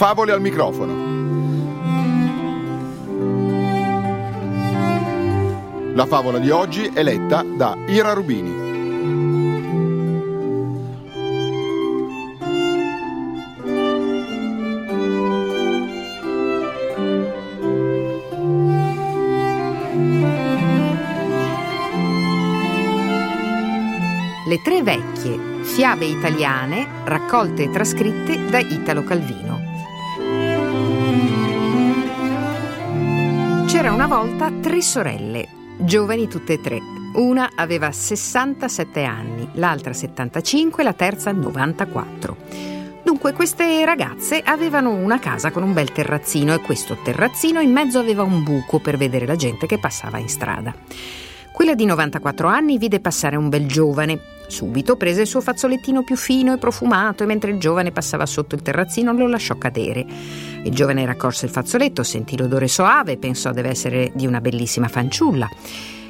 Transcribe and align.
Favole 0.00 0.32
al 0.32 0.40
microfono. 0.40 0.94
La 5.92 6.06
favola 6.06 6.38
di 6.38 6.48
oggi 6.48 6.86
è 6.86 7.02
letta 7.02 7.42
da 7.42 7.76
Ira 7.86 8.14
Rubini. 8.14 8.50
Le 24.46 24.62
tre 24.62 24.82
vecchie, 24.82 25.38
fiabe 25.60 26.06
italiane 26.06 26.88
raccolte 27.04 27.64
e 27.64 27.70
trascritte 27.70 28.46
da 28.46 28.60
Italo 28.60 29.04
Calvino. 29.04 29.69
Una 34.02 34.16
volta 34.16 34.50
tre 34.62 34.80
sorelle, 34.80 35.46
giovani 35.76 36.26
tutte 36.26 36.54
e 36.54 36.60
tre. 36.62 36.80
Una 37.16 37.50
aveva 37.54 37.92
67 37.92 39.04
anni, 39.04 39.46
l'altra 39.56 39.92
75 39.92 40.80
e 40.80 40.84
la 40.86 40.94
terza 40.94 41.32
94. 41.32 42.36
Dunque 43.04 43.34
queste 43.34 43.84
ragazze 43.84 44.40
avevano 44.42 44.92
una 44.92 45.18
casa 45.18 45.50
con 45.50 45.62
un 45.62 45.74
bel 45.74 45.92
terrazzino 45.92 46.54
e 46.54 46.60
questo 46.60 46.96
terrazzino 47.04 47.60
in 47.60 47.72
mezzo 47.72 47.98
aveva 47.98 48.22
un 48.22 48.42
buco 48.42 48.78
per 48.78 48.96
vedere 48.96 49.26
la 49.26 49.36
gente 49.36 49.66
che 49.66 49.78
passava 49.78 50.16
in 50.16 50.30
strada. 50.30 50.74
Quella 51.52 51.74
di 51.74 51.84
94 51.84 52.48
anni 52.48 52.78
vide 52.78 53.00
passare 53.00 53.36
un 53.36 53.50
bel 53.50 53.66
giovane, 53.66 54.18
Subito 54.50 54.96
prese 54.96 55.22
il 55.22 55.26
suo 55.28 55.40
fazzolettino 55.40 56.02
più 56.02 56.16
fino 56.16 56.52
e 56.52 56.58
profumato 56.58 57.22
e 57.22 57.26
mentre 57.26 57.52
il 57.52 57.58
giovane 57.58 57.92
passava 57.92 58.26
sotto 58.26 58.56
il 58.56 58.62
terrazzino 58.62 59.12
lo 59.12 59.28
lasciò 59.28 59.56
cadere. 59.56 60.04
Il 60.62 60.74
giovane 60.74 61.06
raccolse 61.06 61.46
il 61.46 61.52
fazzoletto, 61.52 62.02
sentì 62.02 62.36
l'odore 62.36 62.68
soave 62.68 63.12
e 63.12 63.16
pensò 63.16 63.50
deve 63.52 63.70
essere 63.70 64.12
di 64.14 64.26
una 64.26 64.40
bellissima 64.40 64.88
fanciulla. 64.88 65.48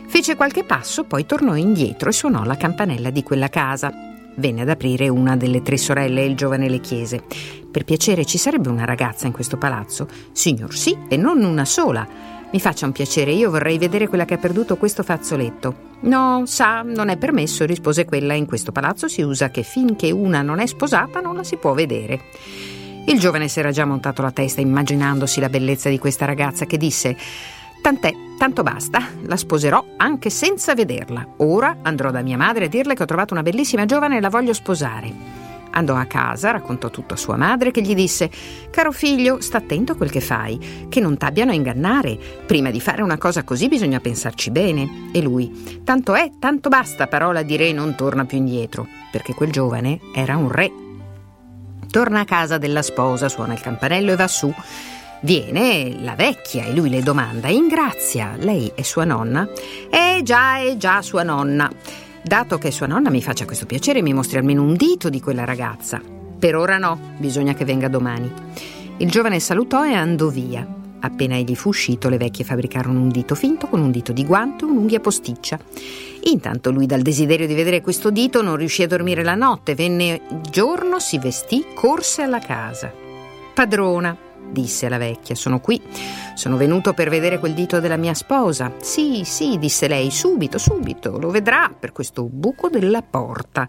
Fece 0.08 0.34
qualche 0.34 0.64
passo, 0.64 1.04
poi 1.04 1.24
tornò 1.24 1.54
indietro 1.54 2.08
e 2.08 2.12
suonò 2.12 2.42
la 2.42 2.56
campanella 2.56 3.10
di 3.10 3.22
quella 3.22 3.48
casa. 3.48 3.92
Venne 4.34 4.62
ad 4.62 4.68
aprire 4.68 5.08
una 5.08 5.36
delle 5.36 5.62
tre 5.62 5.76
sorelle 5.76 6.22
e 6.22 6.26
il 6.26 6.34
giovane 6.34 6.68
le 6.68 6.80
chiese: 6.80 7.22
Per 7.70 7.84
piacere 7.84 8.24
ci 8.24 8.38
sarebbe 8.38 8.68
una 8.68 8.84
ragazza 8.84 9.26
in 9.26 9.32
questo 9.32 9.56
palazzo? 9.56 10.08
Signor 10.32 10.74
sì, 10.74 10.96
e 11.08 11.16
non 11.16 11.44
una 11.44 11.64
sola. 11.64 12.06
Mi 12.52 12.58
faccia 12.58 12.86
un 12.86 12.92
piacere, 12.92 13.30
io 13.30 13.48
vorrei 13.50 13.78
vedere 13.78 14.08
quella 14.08 14.24
che 14.24 14.34
ha 14.34 14.38
perduto 14.38 14.76
questo 14.76 15.04
fazzoletto. 15.04 15.88
No, 16.00 16.42
sa, 16.46 16.82
non 16.82 17.08
è 17.08 17.16
permesso, 17.16 17.64
rispose 17.64 18.04
quella. 18.04 18.34
In 18.34 18.46
questo 18.46 18.72
palazzo 18.72 19.06
si 19.06 19.22
usa 19.22 19.50
che 19.50 19.62
finché 19.62 20.10
una 20.10 20.42
non 20.42 20.58
è 20.58 20.66
sposata 20.66 21.20
non 21.20 21.36
la 21.36 21.44
si 21.44 21.56
può 21.56 21.72
vedere. 21.72 22.20
Il 23.06 23.18
giovane 23.18 23.48
si 23.48 23.58
era 23.58 23.70
già 23.70 23.84
montato 23.84 24.22
la 24.22 24.30
testa 24.30 24.60
immaginandosi 24.60 25.40
la 25.40 25.48
bellezza 25.48 25.88
di 25.88 25.98
questa 25.98 26.26
ragazza 26.26 26.66
che 26.66 26.76
disse 26.76 27.16
Tant'è, 27.82 28.12
tanto 28.36 28.62
basta, 28.62 29.02
la 29.22 29.36
sposerò 29.36 29.84
anche 29.96 30.28
senza 30.28 30.74
vederla. 30.74 31.26
Ora 31.38 31.78
andrò 31.82 32.10
da 32.10 32.20
mia 32.20 32.36
madre 32.36 32.66
a 32.66 32.68
dirle 32.68 32.94
che 32.94 33.02
ho 33.02 33.06
trovato 33.06 33.32
una 33.32 33.42
bellissima 33.42 33.86
giovane 33.86 34.18
e 34.18 34.20
la 34.20 34.28
voglio 34.28 34.52
sposare. 34.52 35.38
Andò 35.72 35.94
a 35.94 36.04
casa, 36.04 36.50
raccontò 36.50 36.90
tutto 36.90 37.14
a 37.14 37.16
sua 37.16 37.36
madre 37.36 37.70
che 37.70 37.80
gli 37.80 37.94
disse 37.94 38.30
Caro 38.70 38.92
figlio, 38.92 39.40
sta 39.40 39.58
attento 39.58 39.92
a 39.92 39.96
quel 39.96 40.10
che 40.10 40.20
fai, 40.20 40.86
che 40.88 41.00
non 41.00 41.16
t'abbiano 41.16 41.52
a 41.52 41.54
ingannare. 41.54 42.18
Prima 42.44 42.70
di 42.70 42.80
fare 42.80 43.02
una 43.02 43.18
cosa 43.18 43.44
così 43.44 43.68
bisogna 43.68 44.00
pensarci 44.00 44.50
bene. 44.50 45.10
E 45.12 45.22
lui 45.22 45.80
Tanto 45.82 46.14
è, 46.14 46.30
tanto 46.38 46.68
basta, 46.68 47.06
parola 47.06 47.42
di 47.42 47.56
re 47.56 47.72
non 47.72 47.94
torna 47.94 48.24
più 48.24 48.38
indietro, 48.38 48.86
perché 49.10 49.32
quel 49.32 49.52
giovane 49.52 50.00
era 50.14 50.36
un 50.36 50.50
re. 50.50 50.89
Torna 51.90 52.20
a 52.20 52.24
casa 52.24 52.56
della 52.56 52.82
sposa, 52.82 53.28
suona 53.28 53.54
il 53.54 53.60
campanello 53.60 54.12
e 54.12 54.16
va 54.16 54.28
su. 54.28 54.52
Viene 55.22 56.00
la 56.00 56.14
vecchia 56.14 56.64
e 56.64 56.72
lui 56.72 56.88
le 56.88 57.02
domanda 57.02 57.48
In 57.48 57.66
grazia, 57.66 58.36
lei 58.38 58.70
è 58.74 58.82
sua 58.82 59.04
nonna? 59.04 59.48
Eh 59.90 60.20
già, 60.22 60.60
è 60.60 60.76
già 60.76 61.02
sua 61.02 61.24
nonna. 61.24 61.70
Dato 62.22 62.58
che 62.58 62.70
sua 62.70 62.86
nonna 62.86 63.10
mi 63.10 63.20
faccia 63.20 63.44
questo 63.44 63.66
piacere, 63.66 64.02
mi 64.02 64.12
mostri 64.12 64.38
almeno 64.38 64.62
un 64.62 64.74
dito 64.74 65.08
di 65.08 65.20
quella 65.20 65.44
ragazza. 65.44 66.00
Per 66.38 66.54
ora 66.54 66.78
no, 66.78 66.98
bisogna 67.18 67.54
che 67.54 67.64
venga 67.64 67.88
domani. 67.88 68.32
Il 68.98 69.10
giovane 69.10 69.40
salutò 69.40 69.84
e 69.84 69.94
andò 69.94 70.28
via. 70.28 70.79
Appena 71.00 71.36
egli 71.36 71.54
fu 71.54 71.68
uscito, 71.68 72.08
le 72.08 72.18
vecchie 72.18 72.44
fabbricarono 72.44 73.00
un 73.00 73.08
dito 73.08 73.34
finto 73.34 73.66
con 73.66 73.80
un 73.80 73.90
dito 73.90 74.12
di 74.12 74.24
guanto 74.24 74.66
e 74.66 74.70
un'unghia 74.70 75.00
posticcia. 75.00 75.58
Intanto 76.24 76.70
lui, 76.70 76.86
dal 76.86 77.00
desiderio 77.00 77.46
di 77.46 77.54
vedere 77.54 77.80
questo 77.80 78.10
dito, 78.10 78.42
non 78.42 78.56
riuscì 78.56 78.82
a 78.82 78.86
dormire 78.86 79.22
la 79.22 79.34
notte. 79.34 79.74
Venne 79.74 80.20
giorno, 80.50 80.98
si 80.98 81.18
vestì, 81.18 81.64
corse 81.74 82.22
alla 82.22 82.40
casa. 82.40 82.92
Padrona, 83.54 84.16
disse 84.50 84.88
la 84.88 84.98
vecchia, 84.98 85.34
sono 85.34 85.60
qui. 85.60 85.80
Sono 86.34 86.56
venuto 86.56 86.92
per 86.92 87.08
vedere 87.08 87.38
quel 87.38 87.54
dito 87.54 87.80
della 87.80 87.96
mia 87.96 88.14
sposa. 88.14 88.72
Sì, 88.80 89.22
sì, 89.24 89.58
disse 89.58 89.88
lei, 89.88 90.10
subito, 90.10 90.58
subito, 90.58 91.18
lo 91.18 91.30
vedrà 91.30 91.74
per 91.78 91.92
questo 91.92 92.24
buco 92.24 92.68
della 92.68 93.02
porta. 93.02 93.66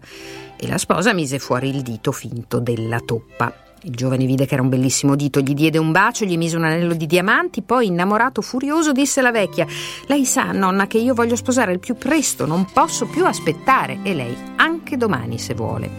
E 0.56 0.68
la 0.68 0.78
sposa 0.78 1.14
mise 1.14 1.38
fuori 1.38 1.70
il 1.70 1.80
dito 1.80 2.12
finto 2.12 2.60
della 2.60 3.00
toppa. 3.00 3.71
Il 3.84 3.96
giovane 3.96 4.26
vide 4.26 4.46
che 4.46 4.54
era 4.54 4.62
un 4.62 4.68
bellissimo 4.68 5.16
dito, 5.16 5.40
gli 5.40 5.54
diede 5.54 5.76
un 5.76 5.90
bacio, 5.90 6.24
gli 6.24 6.36
mise 6.36 6.56
un 6.56 6.62
anello 6.62 6.94
di 6.94 7.06
diamanti, 7.06 7.62
poi, 7.62 7.88
innamorato, 7.88 8.40
furioso, 8.40 8.92
disse 8.92 9.18
alla 9.18 9.32
vecchia: 9.32 9.66
Lei 10.06 10.24
sa, 10.24 10.52
nonna, 10.52 10.86
che 10.86 10.98
io 10.98 11.14
voglio 11.14 11.34
sposare 11.34 11.72
il 11.72 11.80
più 11.80 11.96
presto, 11.96 12.46
non 12.46 12.66
posso 12.72 13.06
più 13.06 13.26
aspettare, 13.26 13.98
e 14.04 14.14
lei 14.14 14.36
anche 14.54 14.96
domani, 14.96 15.36
se 15.36 15.54
vuole. 15.54 15.90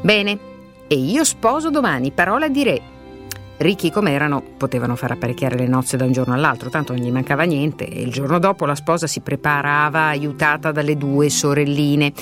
Bene, 0.00 0.38
e 0.86 0.94
io 0.94 1.24
sposo 1.24 1.70
domani, 1.70 2.12
parola 2.12 2.46
di 2.46 2.62
re. 2.62 2.82
Ricchi 3.56 3.90
come 3.90 4.12
erano, 4.12 4.40
potevano 4.56 4.94
far 4.94 5.10
apparecchiare 5.10 5.58
le 5.58 5.66
nozze 5.66 5.96
da 5.96 6.04
un 6.04 6.12
giorno 6.12 6.34
all'altro, 6.34 6.70
tanto 6.70 6.92
non 6.92 7.02
gli 7.02 7.10
mancava 7.10 7.42
niente, 7.42 7.88
e 7.88 8.00
il 8.00 8.12
giorno 8.12 8.38
dopo 8.38 8.64
la 8.64 8.76
sposa 8.76 9.08
si 9.08 9.22
preparava 9.22 10.02
aiutata 10.02 10.70
dalle 10.70 10.96
due 10.96 11.30
sorelline. 11.30 12.12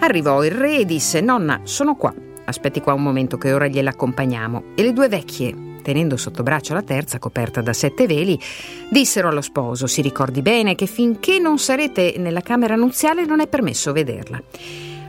Arrivò 0.00 0.44
il 0.44 0.50
re 0.50 0.80
e 0.80 0.84
disse: 0.84 1.22
Nonna, 1.22 1.60
sono 1.62 1.94
qua. 1.94 2.27
Aspetti 2.48 2.80
qua 2.80 2.94
un 2.94 3.02
momento 3.02 3.36
che 3.36 3.52
ora 3.52 3.66
gliela 3.66 3.90
accompagniamo. 3.90 4.72
E 4.74 4.82
le 4.82 4.94
due 4.94 5.08
vecchie, 5.08 5.54
tenendo 5.82 6.16
sotto 6.16 6.42
braccio 6.42 6.72
la 6.72 6.82
terza, 6.82 7.18
coperta 7.18 7.60
da 7.60 7.74
sette 7.74 8.06
veli, 8.06 8.40
dissero 8.90 9.28
allo 9.28 9.42
sposo: 9.42 9.86
Si 9.86 10.00
ricordi 10.00 10.40
bene 10.40 10.74
che 10.74 10.86
finché 10.86 11.38
non 11.38 11.58
sarete 11.58 12.14
nella 12.16 12.40
camera 12.40 12.74
nuziale 12.74 13.26
non 13.26 13.40
è 13.40 13.48
permesso 13.48 13.92
vederla. 13.92 14.42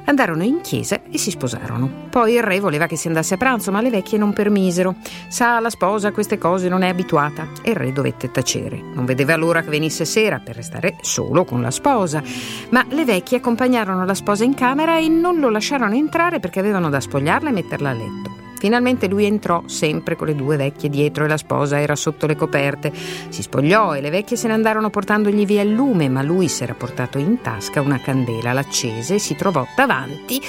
Andarono 0.09 0.41
in 0.41 0.61
chiesa 0.61 1.01
e 1.11 1.19
si 1.19 1.29
sposarono. 1.29 2.07
Poi 2.09 2.33
il 2.33 2.41
re 2.41 2.59
voleva 2.59 2.87
che 2.87 2.95
si 2.95 3.05
andasse 3.05 3.35
a 3.35 3.37
pranzo, 3.37 3.69
ma 3.71 3.79
le 3.79 3.91
vecchie 3.91 4.17
non 4.17 4.33
permisero. 4.33 4.95
Sa, 5.27 5.59
la 5.59 5.69
sposa 5.69 6.07
a 6.07 6.11
queste 6.11 6.39
cose 6.39 6.67
non 6.67 6.81
è 6.81 6.87
abituata 6.87 7.47
e 7.61 7.69
il 7.69 7.75
re 7.75 7.93
dovette 7.93 8.31
tacere. 8.31 8.81
Non 8.81 9.05
vedeva 9.05 9.35
l'ora 9.35 9.61
che 9.61 9.69
venisse 9.69 10.05
sera 10.05 10.39
per 10.39 10.55
restare 10.55 10.95
solo 11.01 11.45
con 11.45 11.61
la 11.61 11.69
sposa. 11.69 12.23
Ma 12.69 12.83
le 12.89 13.05
vecchie 13.05 13.37
accompagnarono 13.37 14.03
la 14.03 14.15
sposa 14.15 14.43
in 14.43 14.55
camera 14.55 14.97
e 14.97 15.07
non 15.09 15.39
lo 15.39 15.51
lasciarono 15.51 15.93
entrare 15.93 16.39
perché 16.39 16.59
avevano 16.59 16.89
da 16.89 16.99
spogliarla 16.99 17.49
e 17.49 17.53
metterla 17.53 17.89
a 17.91 17.93
letto. 17.93 18.48
Finalmente 18.59 19.07
lui 19.07 19.25
entrò, 19.25 19.63
sempre 19.67 20.17
con 20.17 20.27
le 20.27 20.35
due 20.35 20.57
vecchie 20.57 20.89
dietro 20.89 21.23
e 21.23 21.27
la 21.29 21.37
sposa 21.37 21.79
era 21.79 21.95
sotto 21.95 22.27
le 22.27 22.35
coperte. 22.35 22.91
Si 23.29 23.41
spogliò 23.41 23.95
e 23.95 24.01
le 24.01 24.09
vecchie 24.09 24.35
se 24.35 24.47
ne 24.47 24.53
andarono 24.53 24.89
portandogli 24.89 25.45
via 25.45 25.61
il 25.61 25.71
lume, 25.71 26.09
ma 26.09 26.21
lui 26.21 26.49
si 26.49 26.63
era 26.63 26.73
portato 26.73 27.17
in 27.17 27.41
tasca 27.41 27.81
una 27.81 27.99
candela, 27.99 28.51
l'accese 28.51 29.15
e 29.15 29.19
si 29.19 29.35
trovò 29.35 29.65
davanti 29.75 30.41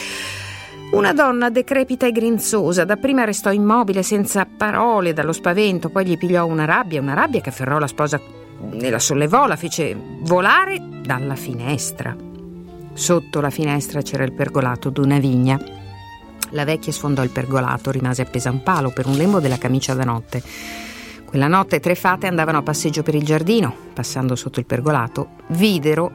una 0.91 1.13
donna 1.13 1.51
decrepita 1.51 2.07
e 2.07 2.11
grinzosa, 2.11 2.85
dapprima 2.85 3.23
restò 3.23 3.53
immobile 3.53 4.03
senza 4.03 4.45
parole 4.45 5.13
dallo 5.13 5.33
spavento, 5.33 5.89
poi 5.89 6.05
gli 6.05 6.19
pigliò 6.19 6.45
una 6.47 6.65
rabbia, 6.65 7.01
una 7.01 7.15
rabbia 7.15 7.41
che 7.41 7.51
afferrò 7.51 7.79
la 7.79 7.87
sposa 7.87 8.21
e 8.73 8.91
la 8.91 8.99
sollevò, 8.99 9.47
la 9.47 9.55
fece 9.55 9.97
volare 10.23 10.83
dalla 11.05 11.37
finestra. 11.37 12.17
Sotto 12.93 13.41
la 13.41 13.51
finestra 13.51 14.03
c'era 14.03 14.25
il 14.25 14.33
pergolato 14.33 14.91
d'una 14.91 15.21
vigna. 15.21 15.80
La 16.51 16.65
vecchia 16.65 16.93
sfondò 16.93 17.23
il 17.23 17.31
pergolato, 17.31 17.91
rimase 17.91 18.23
appesa 18.23 18.49
a 18.49 18.53
un 18.53 18.63
palo 18.63 18.91
per 18.91 19.07
un 19.07 19.17
lembo 19.17 19.41
della 19.41 19.59
camicia 19.59 19.95
da 19.95 20.05
notte. 20.05 20.43
Quella 21.31 21.47
notte 21.47 21.79
tre 21.79 21.95
fate 21.95 22.27
andavano 22.27 22.59
a 22.59 22.63
passeggio 22.63 23.05
per 23.05 23.15
il 23.15 23.23
giardino. 23.23 23.73
Passando 23.95 24.35
sotto 24.35 24.59
il 24.59 24.67
pergolato, 24.67 25.29
videro 25.51 26.11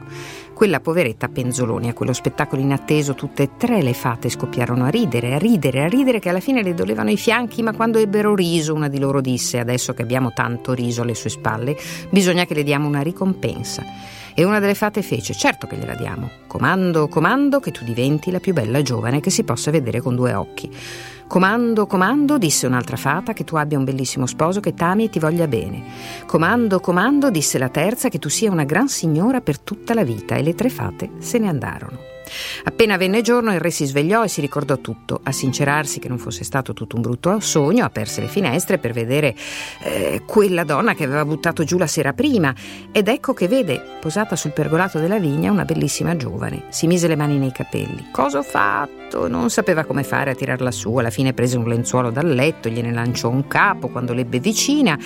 quella 0.52 0.78
poveretta 0.78 1.28
penzoloni. 1.28 1.88
A 1.88 1.94
quello 1.94 2.12
spettacolo 2.12 2.60
inatteso 2.60 3.14
tutte 3.14 3.44
e 3.44 3.50
tre 3.56 3.80
le 3.80 3.94
fate 3.94 4.28
scoppiarono 4.28 4.84
a 4.84 4.88
ridere, 4.88 5.32
a 5.32 5.38
ridere, 5.38 5.84
a 5.84 5.88
ridere 5.88 6.18
che 6.18 6.28
alla 6.28 6.40
fine 6.40 6.62
le 6.62 6.74
dolevano 6.74 7.10
i 7.10 7.16
fianchi, 7.16 7.62
ma 7.62 7.72
quando 7.72 7.96
ebbero 7.96 8.34
riso 8.34 8.74
una 8.74 8.88
di 8.88 8.98
loro 8.98 9.22
disse 9.22 9.58
adesso 9.58 9.94
che 9.94 10.02
abbiamo 10.02 10.34
tanto 10.34 10.74
riso 10.74 11.00
alle 11.00 11.14
sue 11.14 11.30
spalle, 11.30 11.78
bisogna 12.10 12.44
che 12.44 12.52
le 12.52 12.62
diamo 12.62 12.86
una 12.86 13.00
ricompensa. 13.00 13.84
E 14.34 14.44
una 14.44 14.60
delle 14.60 14.74
fate 14.74 15.00
fece, 15.00 15.32
certo 15.32 15.66
che 15.66 15.76
gliela 15.76 15.94
diamo. 15.94 16.28
Comando, 16.46 17.08
comando 17.08 17.58
che 17.58 17.70
tu 17.70 17.84
diventi 17.84 18.30
la 18.30 18.38
più 18.38 18.52
bella 18.52 18.82
giovane 18.82 19.20
che 19.20 19.30
si 19.30 19.44
possa 19.44 19.70
vedere 19.70 20.02
con 20.02 20.14
due 20.14 20.34
occhi. 20.34 20.70
Comando, 21.28 21.86
comando, 21.86 22.38
disse 22.38 22.66
un'altra 22.66 22.96
fata, 22.96 23.32
che 23.32 23.44
tu 23.44 23.56
abbia 23.56 23.78
un 23.78 23.84
bellissimo 23.84 24.26
sposo 24.26 24.60
che 24.60 24.74
t'ami 24.74 25.04
e 25.04 25.08
ti 25.10 25.18
voglia 25.18 25.48
bene. 25.48 25.82
Comando, 26.24 26.80
comando, 26.80 27.30
disse 27.30 27.58
la 27.58 27.68
terza, 27.68 28.08
che 28.08 28.18
tu 28.18 28.28
sia 28.28 28.50
una 28.50 28.64
gran 28.64 28.88
signora 28.88 29.40
per 29.40 29.58
tutta 29.58 29.92
la 29.92 30.04
vita. 30.04 30.36
E 30.36 30.42
le 30.42 30.54
tre 30.54 30.68
fate 30.68 31.10
se 31.18 31.38
ne 31.38 31.48
andarono. 31.48 32.15
Appena 32.64 32.96
venne 32.96 33.22
giorno 33.22 33.52
il 33.52 33.60
re 33.60 33.70
si 33.70 33.84
svegliò 33.84 34.24
e 34.24 34.28
si 34.28 34.40
ricordò 34.40 34.78
tutto, 34.78 35.20
a 35.22 35.32
sincerarsi 35.32 35.98
che 35.98 36.08
non 36.08 36.18
fosse 36.18 36.44
stato 36.44 36.72
tutto 36.72 36.96
un 36.96 37.02
brutto 37.02 37.40
sogno, 37.40 37.84
aperse 37.84 38.20
le 38.20 38.28
finestre 38.28 38.78
per 38.78 38.92
vedere 38.92 39.34
eh, 39.82 40.22
quella 40.26 40.64
donna 40.64 40.94
che 40.94 41.04
aveva 41.04 41.24
buttato 41.24 41.64
giù 41.64 41.78
la 41.78 41.86
sera 41.86 42.12
prima 42.12 42.54
ed 42.92 43.08
ecco 43.08 43.34
che 43.34 43.48
vede, 43.48 43.80
posata 44.00 44.36
sul 44.36 44.52
pergolato 44.52 44.98
della 44.98 45.18
vigna, 45.18 45.50
una 45.50 45.64
bellissima 45.64 46.16
giovane. 46.16 46.64
Si 46.70 46.86
mise 46.86 47.08
le 47.08 47.16
mani 47.16 47.38
nei 47.38 47.52
capelli. 47.52 48.08
Cosa 48.10 48.38
ho 48.38 48.42
fatto? 48.42 49.28
Non 49.28 49.50
sapeva 49.50 49.84
come 49.84 50.02
fare 50.02 50.30
a 50.30 50.34
tirarla 50.34 50.70
su, 50.70 50.94
alla 50.96 51.10
fine 51.10 51.32
prese 51.32 51.56
un 51.56 51.68
lenzuolo 51.68 52.10
dal 52.10 52.28
letto, 52.28 52.68
gliene 52.68 52.92
lanciò 52.92 53.28
un 53.28 53.46
capo 53.46 53.88
quando 53.88 54.12
l'ebbe 54.12 54.40
vicina. 54.40 54.98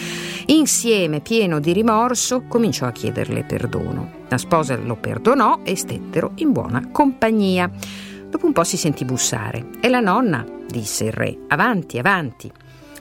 Insieme, 0.46 1.20
pieno 1.20 1.60
di 1.60 1.72
rimorso, 1.72 2.44
cominciò 2.48 2.86
a 2.86 2.92
chiederle 2.92 3.44
perdono. 3.44 4.18
La 4.28 4.38
sposa 4.38 4.76
lo 4.76 4.94
perdonò 4.94 5.60
e 5.64 5.76
stettero 5.76 6.32
in 6.36 6.52
buona 6.52 6.88
compagnia. 6.90 7.09
Dopo 7.18 8.46
un 8.46 8.52
po' 8.52 8.64
si 8.64 8.76
sentì 8.76 9.04
bussare. 9.04 9.70
E 9.80 9.88
la 9.88 10.00
nonna, 10.00 10.44
disse 10.68 11.04
il 11.04 11.12
re, 11.12 11.36
avanti, 11.48 11.98
avanti. 11.98 12.50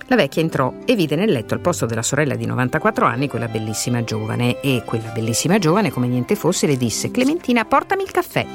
La 0.07 0.15
vecchia 0.15 0.41
entrò 0.41 0.73
e 0.85 0.95
vide 0.95 1.15
nel 1.15 1.31
letto 1.31 1.53
al 1.53 1.59
posto 1.59 1.85
della 1.85 2.01
sorella 2.01 2.35
di 2.35 2.47
94 2.47 3.05
anni 3.05 3.27
quella 3.27 3.47
bellissima 3.47 4.03
giovane 4.03 4.59
e 4.59 4.81
quella 4.83 5.11
bellissima 5.11 5.59
giovane, 5.59 5.91
come 5.91 6.07
niente 6.07 6.35
fosse, 6.35 6.65
le 6.65 6.77
disse 6.77 7.11
Clementina, 7.11 7.63
portami 7.63 8.01
il 8.01 8.09
caffè. 8.11 8.45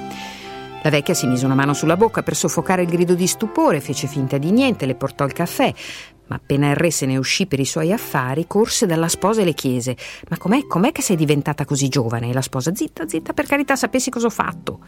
La 0.82 0.90
vecchia 0.90 1.14
si 1.14 1.28
mise 1.28 1.44
una 1.44 1.54
mano 1.54 1.72
sulla 1.72 1.96
bocca 1.96 2.24
per 2.24 2.34
soffocare 2.34 2.82
il 2.82 2.88
grido 2.88 3.14
di 3.14 3.28
stupore, 3.28 3.80
fece 3.80 4.08
finta 4.08 4.36
di 4.36 4.50
niente, 4.50 4.84
le 4.84 4.96
portò 4.96 5.24
il 5.24 5.32
caffè. 5.32 5.72
Ma 6.26 6.36
appena 6.36 6.70
il 6.70 6.76
re 6.76 6.90
se 6.90 7.06
ne 7.06 7.16
uscì 7.18 7.46
per 7.46 7.60
i 7.60 7.64
suoi 7.64 7.92
affari, 7.92 8.46
corse 8.48 8.84
dalla 8.84 9.08
sposa 9.08 9.42
e 9.42 9.44
le 9.44 9.54
chiese: 9.54 9.96
Ma 10.28 10.38
com'è, 10.38 10.66
com'è 10.66 10.90
che 10.90 11.02
sei 11.02 11.16
diventata 11.16 11.64
così 11.64 11.88
giovane? 11.88 12.30
E 12.30 12.32
la 12.32 12.42
sposa: 12.42 12.74
Zitta, 12.74 13.06
zitta, 13.06 13.32
per 13.32 13.46
carità, 13.46 13.76
sapessi 13.76 14.10
cosa 14.10 14.26
ho 14.26 14.30
fatto. 14.30 14.80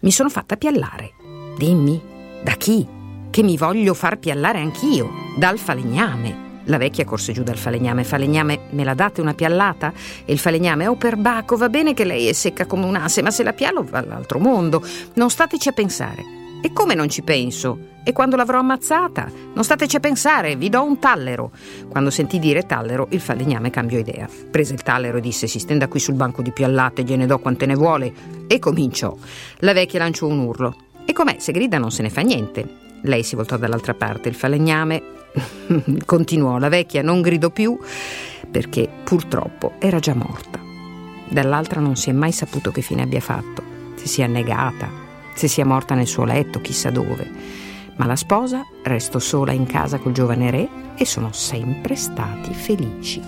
Mi 0.00 0.12
sono 0.12 0.28
fatta 0.28 0.56
piallare. 0.56 1.14
Dimmi, 1.56 2.00
da 2.44 2.52
chi? 2.52 2.86
Che 3.30 3.42
mi 3.42 3.56
voglio 3.56 3.94
far 3.94 4.18
piallare 4.18 4.60
anch'io, 4.60 5.10
dal 5.36 5.58
falegname. 5.58 6.46
La 6.66 6.76
vecchia 6.76 7.04
corse 7.04 7.32
giù 7.32 7.42
dal 7.42 7.56
falegname. 7.56 8.04
Falegname, 8.04 8.60
me 8.70 8.84
la 8.84 8.94
date 8.94 9.20
una 9.20 9.34
piallata? 9.34 9.92
E 10.24 10.32
il 10.32 10.38
falegname, 10.38 10.86
oh 10.86 10.94
perbacco, 10.94 11.56
va 11.56 11.68
bene 11.68 11.94
che 11.94 12.04
lei 12.04 12.28
è 12.28 12.32
secca 12.32 12.66
come 12.66 12.84
un 12.84 12.94
asse, 12.94 13.22
ma 13.22 13.32
se 13.32 13.42
la 13.42 13.52
piallo 13.52 13.82
va 13.82 13.98
all'altro 13.98 14.38
mondo. 14.38 14.84
Non 15.14 15.30
stateci 15.30 15.68
a 15.68 15.72
pensare. 15.72 16.24
E 16.62 16.72
come 16.72 16.94
non 16.94 17.08
ci 17.08 17.22
penso? 17.22 17.96
E 18.04 18.12
quando 18.12 18.36
l'avrò 18.36 18.60
ammazzata? 18.60 19.30
Non 19.52 19.64
stateci 19.64 19.96
a 19.96 20.00
pensare, 20.00 20.54
vi 20.54 20.68
do 20.68 20.82
un 20.82 20.98
tallero. 21.00 21.50
Quando 21.88 22.10
sentì 22.10 22.38
dire 22.38 22.66
tallero, 22.66 23.08
il 23.10 23.20
falegname 23.20 23.70
cambiò 23.70 23.98
idea. 23.98 24.28
Prese 24.50 24.74
il 24.74 24.82
tallero 24.82 25.18
e 25.18 25.20
disse: 25.20 25.46
Si 25.46 25.58
stenda 25.58 25.88
qui 25.88 25.98
sul 25.98 26.14
banco 26.14 26.40
di 26.40 26.52
piallate, 26.52 27.02
gliene 27.02 27.26
do 27.26 27.38
quante 27.38 27.66
ne 27.66 27.74
vuole. 27.74 28.37
E 28.48 28.58
cominciò. 28.58 29.14
La 29.58 29.72
vecchia 29.72 29.98
lanciò 29.98 30.26
un 30.26 30.38
urlo. 30.38 30.74
E 31.04 31.12
com'è? 31.12 31.36
Se 31.38 31.52
grida 31.52 31.78
non 31.78 31.92
se 31.92 32.02
ne 32.02 32.10
fa 32.10 32.22
niente. 32.22 32.66
Lei 33.02 33.22
si 33.22 33.36
voltò 33.36 33.56
dall'altra 33.56 33.94
parte. 33.94 34.28
Il 34.28 34.34
falegname 34.34 35.02
continuò. 36.04 36.58
La 36.58 36.68
vecchia 36.68 37.02
non 37.02 37.20
gridò 37.20 37.50
più 37.50 37.78
perché 38.50 38.88
purtroppo 39.04 39.74
era 39.78 39.98
già 39.98 40.14
morta. 40.14 40.58
Dall'altra 41.28 41.80
non 41.80 41.94
si 41.96 42.08
è 42.08 42.12
mai 42.12 42.32
saputo 42.32 42.70
che 42.70 42.80
fine 42.80 43.02
abbia 43.02 43.20
fatto. 43.20 43.62
Se 43.96 44.06
sia 44.08 44.24
annegata, 44.24 44.88
se 45.34 45.46
sia 45.46 45.66
morta 45.66 45.94
nel 45.94 46.06
suo 46.06 46.24
letto, 46.24 46.60
chissà 46.60 46.90
dove. 46.90 47.30
Ma 47.96 48.06
la 48.06 48.16
sposa 48.16 48.64
restò 48.82 49.18
sola 49.18 49.52
in 49.52 49.66
casa 49.66 49.98
col 49.98 50.12
giovane 50.12 50.50
re 50.50 50.68
e 50.96 51.04
sono 51.04 51.32
sempre 51.32 51.96
stati 51.96 52.54
felici. 52.54 53.20